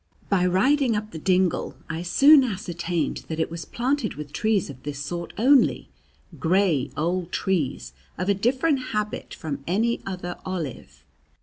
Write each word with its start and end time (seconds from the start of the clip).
By 0.29 0.47
riding 0.47 0.95
up 0.95 1.11
the 1.11 1.19
dingle, 1.19 1.75
I 1.87 2.01
soon 2.01 2.43
ascertained 2.43 3.17
that 3.27 3.39
it 3.39 3.51
was 3.51 3.65
planted 3.65 4.15
with 4.15 4.33
trees 4.33 4.67
of 4.67 4.81
this 4.81 4.97
sort 4.97 5.31
only, 5.37 5.89
gray 6.39 6.89
old 6.97 7.31
trees 7.31 7.93
of 8.17 8.27
a 8.27 8.33
different 8.33 8.79
habit 8.93 9.31
from 9.35 9.63
any 9.67 10.01
other 10.03 10.39
olive. 10.43 11.03